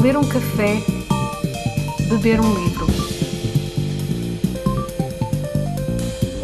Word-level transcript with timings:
ler 0.00 0.16
um 0.16 0.24
café, 0.24 0.82
beber 2.08 2.40
um 2.40 2.54
livro. 2.54 2.86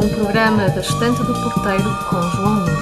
Um 0.01 0.09
programa 0.09 0.69
da 0.69 0.81
Estante 0.81 1.23
do 1.23 1.33
Porteiro 1.33 1.97
com 2.09 2.21
João 2.31 2.55
Nuno. 2.55 2.78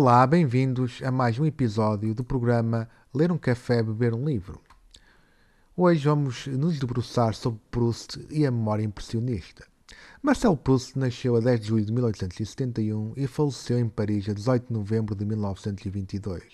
Olá, 0.00 0.24
bem-vindos 0.28 1.00
a 1.02 1.10
mais 1.10 1.40
um 1.40 1.44
episódio 1.44 2.14
do 2.14 2.22
programa 2.22 2.88
Ler 3.12 3.32
um 3.32 3.36
Café, 3.36 3.82
Beber 3.82 4.14
um 4.14 4.24
Livro. 4.24 4.62
Hoje 5.76 6.04
vamos 6.04 6.46
nos 6.46 6.78
debruçar 6.78 7.34
sobre 7.34 7.60
Proust 7.68 8.24
e 8.30 8.46
a 8.46 8.50
memória 8.52 8.84
impressionista. 8.84 9.66
Marcel 10.22 10.56
Proust 10.56 10.96
nasceu 10.96 11.34
a 11.34 11.40
10 11.40 11.60
de 11.60 11.66
julho 11.66 11.84
de 11.84 11.92
1871 11.92 13.14
e 13.16 13.26
faleceu 13.26 13.76
em 13.76 13.88
Paris 13.88 14.28
a 14.28 14.34
18 14.34 14.68
de 14.68 14.72
novembro 14.72 15.16
de 15.16 15.24
1922. 15.24 16.44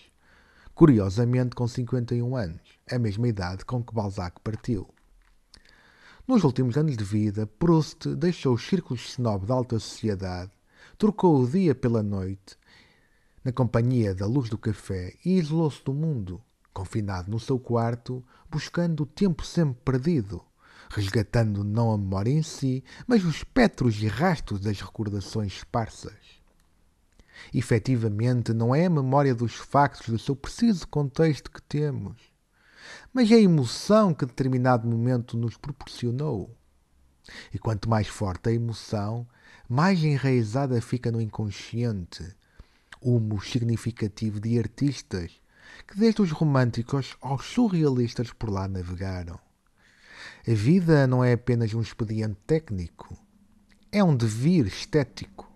Curiosamente, 0.74 1.54
com 1.54 1.68
51 1.68 2.34
anos, 2.34 2.62
a 2.90 2.98
mesma 2.98 3.28
idade 3.28 3.66
com 3.66 3.84
que 3.84 3.94
Balzac 3.94 4.40
partiu. 4.42 4.88
Nos 6.26 6.44
últimos 6.44 6.78
anos 6.78 6.96
de 6.96 7.04
vida, 7.04 7.46
Proust 7.46 8.08
deixou 8.16 8.54
os 8.54 8.66
círculos 8.66 9.10
snob 9.10 9.44
da 9.44 9.52
alta 9.52 9.78
sociedade, 9.78 10.50
trocou 10.96 11.42
o 11.42 11.46
dia 11.46 11.74
pela 11.74 12.02
noite 12.02 12.56
na 13.44 13.52
companhia 13.52 14.14
da 14.14 14.26
luz 14.26 14.48
do 14.48 14.56
café 14.56 15.14
e 15.24 15.38
isolou-se 15.38 15.84
do 15.84 15.92
mundo, 15.92 16.42
confinado 16.72 17.30
no 17.30 17.38
seu 17.38 17.58
quarto, 17.58 18.24
buscando 18.50 19.02
o 19.02 19.06
tempo 19.06 19.44
sempre 19.44 19.80
perdido, 19.84 20.42
resgatando 20.88 21.62
não 21.62 21.92
a 21.92 21.98
memória 21.98 22.30
em 22.30 22.42
si, 22.42 22.82
mas 23.06 23.22
os 23.24 23.36
espectros 23.36 24.02
e 24.02 24.06
rastros 24.06 24.60
das 24.60 24.80
recordações 24.80 25.58
esparsas. 25.58 26.14
Efetivamente, 27.52 28.54
não 28.54 28.74
é 28.74 28.86
a 28.86 28.90
memória 28.90 29.34
dos 29.34 29.54
factos 29.54 30.08
do 30.08 30.18
seu 30.18 30.34
preciso 30.34 30.88
contexto 30.88 31.50
que 31.50 31.60
temos, 31.60 32.16
mas 33.12 33.30
é 33.30 33.34
a 33.34 33.40
emoção 33.40 34.14
que 34.14 34.24
determinado 34.24 34.88
momento 34.88 35.36
nos 35.36 35.56
proporcionou. 35.56 36.56
E 37.52 37.58
quanto 37.58 37.88
mais 37.88 38.06
forte 38.06 38.48
a 38.48 38.52
emoção, 38.52 39.26
mais 39.68 40.02
enraizada 40.02 40.80
fica 40.80 41.10
no 41.10 41.20
inconsciente, 41.20 42.24
humus 43.04 43.50
significativo 43.50 44.40
de 44.40 44.58
artistas 44.58 45.30
que, 45.86 45.98
desde 45.98 46.22
os 46.22 46.30
românticos 46.30 47.16
aos 47.20 47.44
surrealistas, 47.44 48.32
por 48.32 48.50
lá 48.50 48.66
navegaram. 48.66 49.38
A 50.46 50.54
vida 50.54 51.06
não 51.06 51.22
é 51.22 51.34
apenas 51.34 51.74
um 51.74 51.80
expediente 51.80 52.36
técnico, 52.46 53.16
é 53.92 54.02
um 54.02 54.16
devir 54.16 54.66
estético 54.66 55.50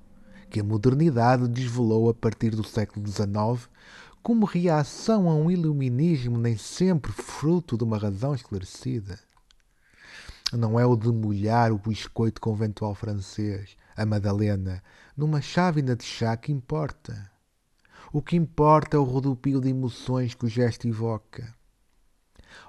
que 0.51 0.61
a 0.61 0.65
modernidade 0.65 1.49
desvelou 1.49 2.09
a 2.09 2.15
partir 2.15 2.51
do 2.51 2.65
século 2.65 3.07
XIX 3.07 3.69
como 4.23 4.47
reação 4.47 5.29
a 5.29 5.35
um 5.35 5.51
iluminismo 5.51 6.39
nem 6.39 6.57
sempre 6.57 7.13
fruto 7.13 7.77
de 7.77 7.85
uma 7.85 7.99
razão 7.99 8.35
esclarecida. 8.35 9.19
Não 10.53 10.81
é 10.81 10.87
o 10.87 10.97
de 10.97 11.09
molhar 11.09 11.73
o 11.73 11.79
biscoito 11.79 12.41
conventual 12.41 12.95
francês, 12.95 13.77
a 13.97 14.07
Madalena, 14.07 14.83
numa 15.17 15.43
chávena 15.43 15.95
de 15.95 16.05
chá 16.05 16.37
que 16.37 16.51
importa. 16.51 17.31
O 18.13 18.23
que 18.23 18.37
importa 18.37 18.97
é 18.97 19.01
o 19.01 19.05
rodopio 19.05 19.61
de 19.61 19.69
emoções 19.69 20.35
que 20.35 20.47
o 20.47 20.49
gesto 20.49 20.89
evoca. 20.89 21.55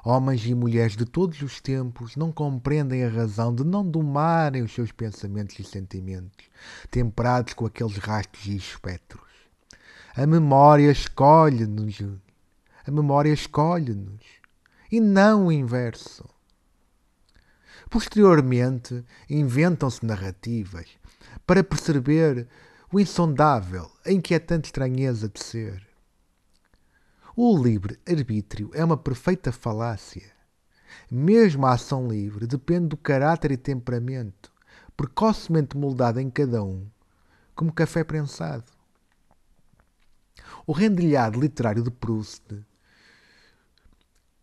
Homens 0.04 0.46
e 0.46 0.54
mulheres 0.54 0.96
de 0.96 1.06
todos 1.06 1.42
os 1.42 1.62
tempos 1.62 2.16
não 2.16 2.32
compreendem 2.32 3.04
a 3.04 3.10
razão 3.10 3.54
de 3.54 3.64
não 3.64 3.90
domarem 3.90 4.62
os 4.62 4.74
seus 4.74 4.92
pensamentos 4.92 5.58
e 5.60 5.64
sentimentos, 5.64 6.46
temperados 6.92 7.54
com 7.54 7.66
aqueles 7.66 7.98
rastros 7.98 8.46
e 8.46 8.56
espectros. 8.56 9.24
A 10.16 10.26
memória 10.26 10.92
escolhe-nos. 10.92 12.02
A 12.86 12.92
memória 12.92 13.32
escolhe-nos. 13.32 14.22
E 14.92 15.00
não 15.00 15.48
o 15.48 15.52
inverso. 15.52 16.28
Posteriormente, 17.90 19.04
inventam-se 19.30 20.06
narrativas 20.06 20.88
para 21.46 21.64
perceber 21.64 22.48
o 22.92 23.00
insondável, 23.00 23.92
a 24.04 24.12
inquietante 24.12 24.66
estranheza 24.66 25.30
de 25.30 25.44
ser. 25.44 25.88
O 27.36 27.56
livre-arbítrio 27.56 28.72
é 28.74 28.84
uma 28.84 28.98
perfeita 28.98 29.52
falácia. 29.52 30.32
Mesmo 31.10 31.68
a 31.68 31.74
ação 31.74 32.08
livre 32.08 32.48
depende 32.48 32.88
do 32.88 32.98
caráter 32.98 33.52
e 33.52 33.58
temperamento, 33.58 34.52
precocemente 34.98 35.78
moldado 35.78 36.20
em 36.20 36.32
cada 36.32 36.64
um, 36.64 36.88
como 37.56 37.72
café 37.72 38.04
prensado. 38.04 38.66
O 40.66 40.72
rendilhado 40.72 41.40
literário 41.40 41.84
de 41.84 41.92
Proust 41.92 42.44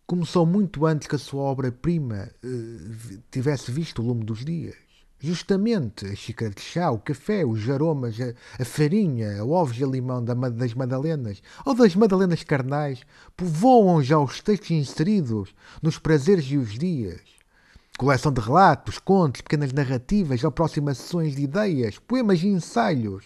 começou 0.06 0.46
muito 0.46 0.86
antes 0.86 1.08
que 1.08 1.16
a 1.16 1.18
sua 1.18 1.42
obra-prima 1.42 2.30
eh, 2.44 3.18
tivesse 3.28 3.72
visto 3.72 4.00
o 4.00 4.06
lume 4.06 4.24
dos 4.24 4.44
dias. 4.44 4.85
Justamente 5.18 6.04
a 6.04 6.14
xícara 6.14 6.50
de 6.50 6.60
chá, 6.60 6.90
o 6.90 6.98
café, 6.98 7.42
os 7.42 7.68
aromas, 7.70 8.16
a, 8.20 8.34
a 8.60 8.64
farinha, 8.66 9.42
o 9.42 9.50
ovos 9.50 9.78
e 9.78 9.84
a 9.84 9.86
limão 9.86 10.22
da, 10.22 10.34
das 10.34 10.74
madalenas 10.74 11.42
ou 11.64 11.74
das 11.74 11.96
madalenas 11.96 12.44
carnais 12.44 13.00
povoam 13.34 14.02
já 14.02 14.18
os 14.18 14.42
textos 14.42 14.72
inseridos 14.72 15.54
nos 15.82 15.98
prazeres 15.98 16.44
e 16.50 16.58
os 16.58 16.78
dias. 16.78 17.22
Coleção 17.96 18.30
de 18.30 18.42
relatos, 18.42 18.98
contos, 18.98 19.40
pequenas 19.40 19.72
narrativas, 19.72 20.44
aproximações 20.44 21.34
de 21.34 21.44
ideias, 21.44 21.98
poemas 21.98 22.42
e 22.42 22.48
ensaios, 22.48 23.24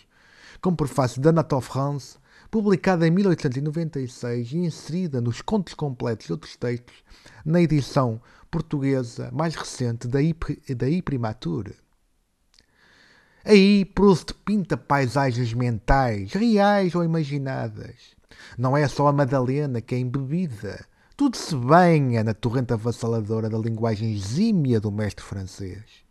com 0.62 0.76
prefácio 0.76 1.20
de 1.20 1.28
Anatole 1.28 1.62
France, 1.62 2.18
publicada 2.50 3.06
em 3.06 3.10
1896 3.10 4.52
e 4.52 4.58
inserida 4.58 5.20
nos 5.20 5.40
contos 5.40 5.74
completos 5.74 6.26
de 6.26 6.32
outros 6.32 6.56
textos, 6.56 6.96
na 7.44 7.60
edição 7.60 8.20
portuguesa 8.50 9.30
mais 9.32 9.54
recente 9.54 10.08
da, 10.08 10.18
da 10.76 10.88
Iprimatur. 10.88 11.72
Aí 13.44 13.84
Proust 13.84 14.34
pinta 14.44 14.76
paisagens 14.76 15.54
mentais, 15.54 16.32
reais 16.32 16.94
ou 16.94 17.04
imaginadas. 17.04 17.94
Não 18.58 18.76
é 18.76 18.86
só 18.88 19.06
a 19.06 19.12
Madalena 19.12 19.80
que 19.80 19.94
é 19.94 19.98
embebida. 19.98 20.84
Tudo 21.16 21.36
se 21.36 21.54
banha 21.54 22.24
na 22.24 22.34
torrente 22.34 22.72
avassaladora 22.72 23.48
da 23.48 23.58
linguagem 23.58 24.12
exímia 24.12 24.80
do 24.80 24.90
mestre 24.90 25.24
francês. 25.24 26.09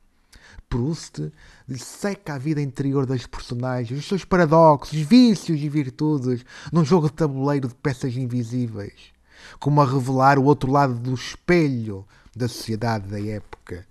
Proust 0.70 1.32
seca 1.78 2.36
a 2.36 2.38
vida 2.38 2.62
interior 2.62 3.06
das 3.06 3.26
personagens, 3.26 4.00
os 4.00 4.08
seus 4.08 4.24
paradoxos, 4.24 5.00
vícios 5.00 5.60
e 5.60 5.68
virtudes, 5.68 6.46
num 6.72 6.86
jogo 6.86 7.08
de 7.08 7.14
tabuleiro 7.14 7.68
de 7.68 7.74
peças 7.74 8.16
invisíveis, 8.16 9.12
como 9.60 9.82
a 9.82 9.86
revelar 9.86 10.38
o 10.38 10.44
outro 10.44 10.72
lado 10.72 10.94
do 10.94 11.14
espelho 11.14 12.06
da 12.36 12.48
sociedade 12.48 13.08
da 13.08 13.20
época. 13.20 13.88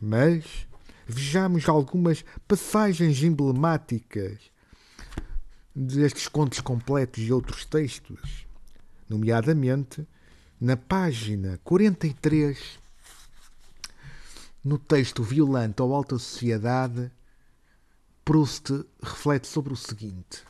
Mas 0.00 0.66
vejamos 1.06 1.68
algumas 1.68 2.24
passagens 2.48 3.22
emblemáticas 3.22 4.38
destes 5.74 6.26
contos 6.26 6.60
completos 6.60 7.22
e 7.22 7.32
outros 7.32 7.64
textos, 7.64 8.46
nomeadamente 9.08 10.06
na 10.60 10.76
página 10.76 11.60
43 11.62 12.84
No 14.66 14.78
texto 14.78 15.22
Violante 15.22 15.80
ou 15.80 15.94
Alta 15.94 16.18
Sociedade, 16.18 17.12
Proust 18.24 18.84
reflete 19.00 19.46
sobre 19.46 19.72
o 19.72 19.76
seguinte, 19.76 20.42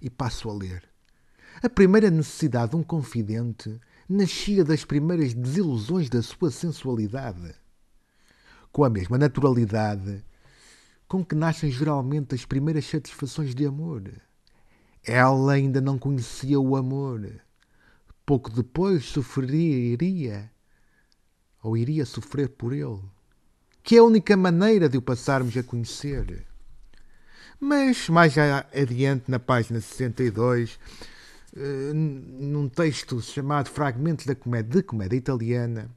e 0.00 0.08
passo 0.08 0.48
a 0.48 0.54
ler. 0.54 0.84
A 1.60 1.68
primeira 1.68 2.12
necessidade 2.12 2.70
de 2.70 2.76
um 2.76 2.84
confidente 2.84 3.80
nascia 4.08 4.64
das 4.64 4.84
primeiras 4.84 5.34
desilusões 5.34 6.08
da 6.08 6.22
sua 6.22 6.52
sensualidade. 6.52 7.52
Com 8.70 8.84
a 8.84 8.88
mesma 8.88 9.18
naturalidade 9.18 10.24
com 11.08 11.24
que 11.24 11.34
nascem 11.34 11.72
geralmente 11.72 12.36
as 12.36 12.44
primeiras 12.44 12.86
satisfações 12.86 13.52
de 13.52 13.66
amor. 13.66 14.12
Ela 15.02 15.54
ainda 15.54 15.80
não 15.80 15.98
conhecia 15.98 16.60
o 16.60 16.76
amor. 16.76 17.42
Pouco 18.24 18.48
depois 18.48 19.06
sofreria 19.06 20.52
ou 21.64 21.76
iria 21.76 22.06
sofrer 22.06 22.48
por 22.50 22.72
ele, 22.72 23.02
que 23.82 23.96
é 23.96 23.98
a 23.98 24.04
única 24.04 24.36
maneira 24.36 24.88
de 24.88 24.98
o 24.98 25.02
passarmos 25.02 25.56
a 25.56 25.62
conhecer. 25.62 26.46
Mas 27.58 28.08
mais 28.08 28.34
adiante, 28.38 29.24
na 29.28 29.38
página 29.38 29.80
62, 29.80 30.78
eh, 31.56 31.92
num 31.92 32.68
texto 32.68 33.20
chamado 33.20 33.68
Fragmentos 33.68 34.24
da 34.24 34.34
Comédia, 34.34 34.80
de 34.80 34.82
Comédia 34.82 35.16
Italiana, 35.16 35.90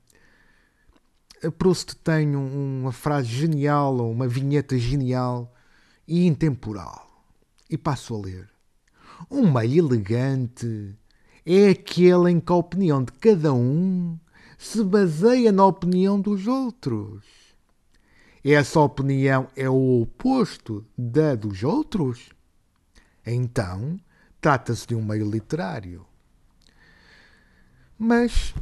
Proust 1.51 1.95
tem 2.03 2.35
uma 2.35 2.91
frase 2.91 3.27
genial, 3.27 3.97
ou 3.97 4.11
uma 4.11 4.27
vinheta 4.27 4.77
genial 4.77 5.53
e 6.07 6.25
intemporal. 6.25 7.25
E 7.69 7.77
passo 7.77 8.15
a 8.15 8.19
ler. 8.19 8.49
Um 9.29 9.51
meio 9.51 9.85
elegante 9.85 10.95
é 11.45 11.69
aquele 11.69 12.31
em 12.31 12.39
que 12.39 12.51
a 12.51 12.55
opinião 12.55 13.03
de 13.03 13.11
cada 13.13 13.53
um 13.53 14.17
se 14.57 14.83
baseia 14.83 15.51
na 15.51 15.65
opinião 15.65 16.19
dos 16.19 16.47
outros. 16.47 17.42
Essa 18.43 18.81
opinião 18.81 19.47
é 19.55 19.69
o 19.69 20.01
oposto 20.01 20.85
da 20.97 21.33
dos 21.33 21.63
outros? 21.63 22.29
Então, 23.25 23.97
trata-se 24.41 24.85
de 24.85 24.95
um 24.95 25.01
meio 25.01 25.29
literário. 25.29 26.05
Mas 27.97 28.53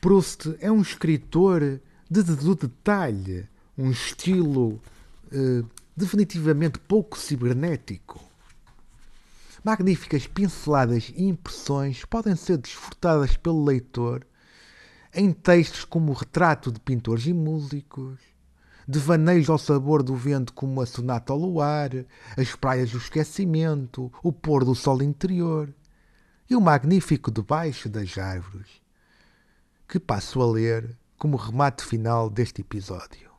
Proust 0.00 0.56
é 0.60 0.72
um 0.72 0.80
escritor 0.80 1.60
de, 2.10 2.22
de, 2.22 2.54
detalhe, 2.54 3.46
um 3.76 3.90
estilo 3.90 4.80
eh, 5.30 5.62
definitivamente 5.94 6.78
pouco 6.78 7.18
cibernético. 7.18 8.18
Magníficas 9.62 10.26
pinceladas 10.26 11.12
e 11.14 11.24
impressões 11.24 12.02
podem 12.06 12.34
ser 12.34 12.56
desfrutadas 12.56 13.36
pelo 13.36 13.62
leitor 13.62 14.26
em 15.12 15.32
textos 15.32 15.84
como 15.84 16.12
o 16.12 16.14
Retrato 16.14 16.70
de 16.70 16.78
Pintores 16.78 17.26
e 17.26 17.32
Músicos, 17.32 18.20
Devaneios 18.86 19.48
ao 19.48 19.58
Sabor 19.58 20.02
do 20.02 20.16
Vento 20.16 20.52
como 20.52 20.80
a 20.80 20.86
Sonata 20.86 21.32
ao 21.32 21.38
Luar, 21.38 21.90
As 22.36 22.54
Praias 22.56 22.90
do 22.90 22.98
Esquecimento, 22.98 24.12
O 24.22 24.32
Pôr 24.32 24.64
do 24.64 24.74
Sol 24.74 25.02
Interior 25.02 25.72
e 26.48 26.56
o 26.56 26.60
Magnífico 26.60 27.30
Debaixo 27.30 27.88
das 27.88 28.18
Árvores, 28.18 28.68
que 29.86 30.00
passo 30.00 30.40
a 30.40 30.50
ler 30.50 30.96
como 31.16 31.36
remate 31.36 31.84
final 31.84 32.28
deste 32.28 32.62
episódio. 32.62 33.30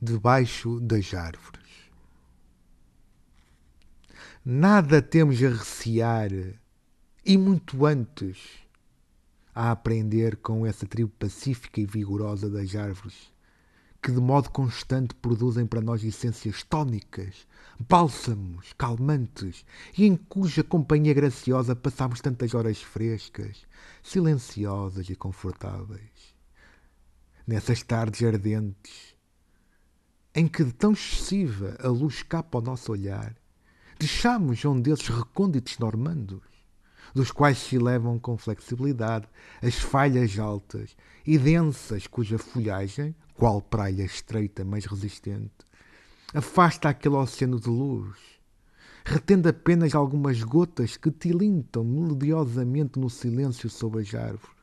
Debaixo 0.00 0.78
das 0.80 1.14
Árvores. 1.14 1.62
Nada 4.44 5.00
temos 5.00 5.42
a 5.42 5.48
recear, 5.48 6.30
e 7.24 7.38
muito 7.38 7.86
antes 7.86 8.61
a 9.54 9.70
aprender 9.70 10.36
com 10.36 10.66
essa 10.66 10.86
tribo 10.86 11.12
pacífica 11.18 11.80
e 11.80 11.86
vigorosa 11.86 12.48
das 12.48 12.74
árvores, 12.74 13.32
que 14.02 14.10
de 14.10 14.20
modo 14.20 14.50
constante 14.50 15.14
produzem 15.14 15.66
para 15.66 15.80
nós 15.80 16.02
essências 16.02 16.62
tónicas, 16.62 17.46
bálsamos, 17.78 18.72
calmantes, 18.72 19.64
e 19.96 20.06
em 20.06 20.16
cuja 20.16 20.64
companhia 20.64 21.14
graciosa 21.14 21.76
passamos 21.76 22.20
tantas 22.20 22.54
horas 22.54 22.82
frescas, 22.82 23.66
silenciosas 24.02 25.08
e 25.08 25.14
confortáveis. 25.14 26.34
Nessas 27.46 27.82
tardes 27.82 28.22
ardentes, 28.26 29.14
em 30.34 30.48
que 30.48 30.64
de 30.64 30.72
tão 30.72 30.92
excessiva 30.92 31.76
a 31.80 31.88
luz 31.88 32.14
escapa 32.14 32.58
ao 32.58 32.62
nosso 32.62 32.90
olhar, 32.90 33.36
Deixamos 34.02 34.64
um 34.64 34.80
desses 34.80 35.06
recônditos 35.06 35.78
normandos, 35.78 36.40
dos 37.14 37.30
quais 37.30 37.58
se 37.58 37.76
elevam 37.76 38.18
com 38.18 38.36
flexibilidade 38.36 39.26
as 39.62 39.74
falhas 39.74 40.38
altas 40.38 40.96
e 41.26 41.38
densas 41.38 42.06
cuja 42.06 42.38
folhagem, 42.38 43.14
qual 43.34 43.60
praia 43.60 44.04
estreita 44.04 44.64
mas 44.64 44.84
resistente, 44.84 45.66
afasta 46.34 46.88
aquele 46.88 47.16
oceano 47.16 47.60
de 47.60 47.68
luz, 47.68 48.16
retendo 49.04 49.48
apenas 49.48 49.94
algumas 49.94 50.42
gotas 50.42 50.96
que 50.96 51.10
tilintam 51.10 51.84
melodiosamente 51.84 52.98
no 52.98 53.10
silêncio 53.10 53.68
sob 53.68 54.00
as 54.00 54.14
árvores. 54.14 54.62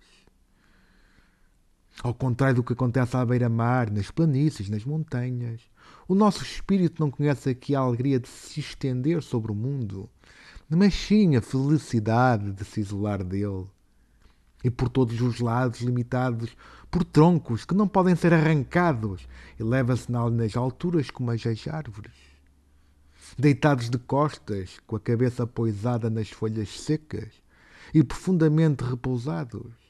Ao 2.02 2.14
contrário 2.14 2.56
do 2.56 2.64
que 2.64 2.72
acontece 2.72 3.18
à 3.18 3.26
beira-mar, 3.26 3.92
nas 3.92 4.10
planícies, 4.10 4.70
nas 4.70 4.86
montanhas, 4.86 5.62
o 6.08 6.16
nosso 6.16 6.42
espírito 6.44 7.02
não 7.02 7.12
conhece 7.12 7.50
aqui 7.50 7.76
a 7.76 7.80
alegria 7.80 8.20
de 8.20 8.30
se 8.30 8.62
estender 8.62 9.22
sobre 9.22 9.52
o 9.52 9.56
mundo, 9.56 10.10
mas 10.78 10.94
sim 10.94 11.36
a 11.36 11.42
felicidade 11.42 12.52
de 12.52 12.64
se 12.64 12.80
isolar 12.80 13.24
dele. 13.24 13.66
E 14.64 14.70
por 14.70 14.90
todos 14.90 15.20
os 15.22 15.40
lados, 15.40 15.82
limitados 15.82 16.56
por 16.92 17.04
troncos 17.04 17.66
que 17.66 17.74
não 17.74 17.88
podem 17.88 18.16
ser 18.16 18.34
arrancados, 18.34 19.28
eleva-se 19.60 20.12
nas 20.12 20.56
alturas 20.56 21.10
como 21.10 21.32
as 21.32 21.42
árvores. 21.68 22.14
Deitados 23.38 23.90
de 23.90 23.98
costas, 23.98 24.80
com 24.86 24.96
a 24.96 25.00
cabeça 25.00 25.48
poisada 25.48 26.10
nas 26.10 26.30
folhas 26.30 26.70
secas 26.82 27.30
e 27.94 28.04
profundamente 28.04 28.84
repousados, 28.84 29.89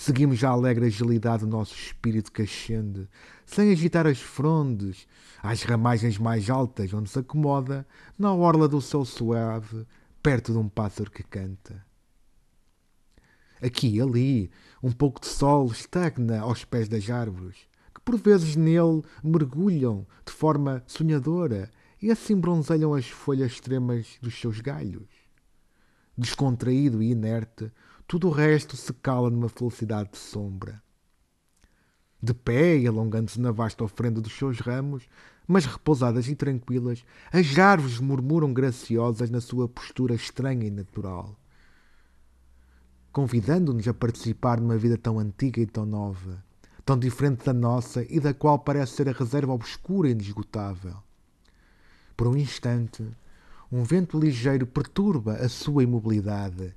Seguimos 0.00 0.42
a 0.42 0.48
alegre 0.48 0.86
agilidade 0.86 1.44
do 1.44 1.50
nosso 1.50 1.74
espírito 1.74 2.32
que 2.32 2.40
ascende, 2.40 3.06
sem 3.44 3.70
agitar 3.70 4.06
as 4.06 4.18
frondes, 4.18 5.06
às 5.42 5.62
ramagens 5.62 6.16
mais 6.16 6.48
altas, 6.48 6.94
onde 6.94 7.10
se 7.10 7.18
acomoda, 7.18 7.86
na 8.18 8.32
orla 8.32 8.66
do 8.66 8.80
céu 8.80 9.04
suave, 9.04 9.86
perto 10.22 10.52
de 10.52 10.58
um 10.58 10.70
pássaro 10.70 11.10
que 11.10 11.22
canta. 11.22 11.84
Aqui 13.62 13.96
e 13.96 14.00
ali, 14.00 14.50
um 14.82 14.90
pouco 14.90 15.20
de 15.20 15.26
sol 15.26 15.66
estagna 15.66 16.40
aos 16.40 16.64
pés 16.64 16.88
das 16.88 17.10
árvores, 17.10 17.56
que 17.94 18.00
por 18.00 18.16
vezes 18.16 18.56
nele 18.56 19.02
mergulham 19.22 20.06
de 20.24 20.32
forma 20.32 20.82
sonhadora 20.86 21.70
e 22.00 22.10
assim 22.10 22.36
bronzeiam 22.40 22.94
as 22.94 23.06
folhas 23.06 23.52
extremas 23.52 24.16
dos 24.22 24.40
seus 24.40 24.62
galhos. 24.62 25.10
Descontraído 26.16 27.02
e 27.02 27.10
inerte, 27.10 27.70
tudo 28.10 28.26
o 28.26 28.32
resto 28.32 28.76
se 28.76 28.92
cala 28.92 29.30
numa 29.30 29.48
felicidade 29.48 30.10
de 30.10 30.18
sombra. 30.18 30.82
De 32.20 32.34
pé 32.34 32.76
e 32.76 32.88
alongando-se 32.88 33.40
na 33.40 33.52
vasta 33.52 33.84
ofrenda 33.84 34.20
dos 34.20 34.36
seus 34.36 34.58
ramos, 34.58 35.08
mas 35.46 35.64
repousadas 35.64 36.26
e 36.26 36.34
tranquilas, 36.34 37.04
as 37.32 37.56
árvores 37.56 38.00
murmuram 38.00 38.52
graciosas 38.52 39.30
na 39.30 39.40
sua 39.40 39.68
postura 39.68 40.12
estranha 40.12 40.66
e 40.66 40.72
natural, 40.72 41.38
convidando-nos 43.12 43.86
a 43.86 43.94
participar 43.94 44.60
numa 44.60 44.76
vida 44.76 44.98
tão 44.98 45.20
antiga 45.20 45.60
e 45.60 45.66
tão 45.66 45.86
nova, 45.86 46.44
tão 46.84 46.98
diferente 46.98 47.44
da 47.44 47.52
nossa 47.52 48.04
e 48.12 48.18
da 48.18 48.34
qual 48.34 48.58
parece 48.58 48.94
ser 48.94 49.08
a 49.08 49.12
reserva 49.12 49.52
obscura 49.52 50.08
e 50.08 50.12
inesgotável. 50.12 50.96
Por 52.16 52.26
um 52.26 52.36
instante, 52.36 53.06
um 53.70 53.84
vento 53.84 54.18
ligeiro 54.18 54.66
perturba 54.66 55.34
a 55.34 55.48
sua 55.48 55.84
imobilidade 55.84 56.74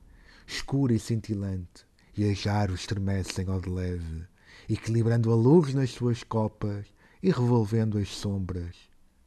escura 0.48 0.94
e 0.94 1.00
cintilante, 1.00 1.86
e 2.16 2.30
as 2.30 2.46
árvores 2.46 2.82
estremecem 2.82 3.48
ao 3.50 3.60
de 3.60 3.70
leve, 3.70 4.24
equilibrando 4.70 5.32
a 5.32 5.36
luz 5.36 5.74
nas 5.74 5.92
suas 5.92 6.24
copas 6.24 6.86
e 7.22 7.30
revolvendo 7.30 7.98
as 7.98 8.10
sombras 8.10 8.76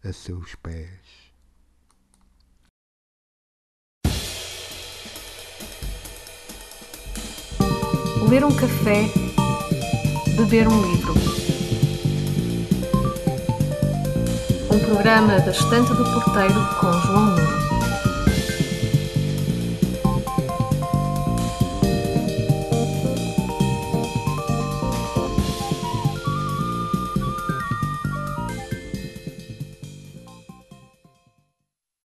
a 0.04 0.12
seus 0.12 0.54
pés. 0.56 1.26
Ler 8.28 8.44
um 8.44 8.54
café, 8.56 9.04
beber 10.36 10.66
um 10.66 10.90
livro. 10.90 11.14
Um 14.72 14.78
programa 14.84 15.38
da 15.40 15.52
Estante 15.52 15.94
do 15.94 16.04
Porteiro 16.04 16.54
com 16.80 16.92
João 16.92 17.26
Nuno. 17.36 17.65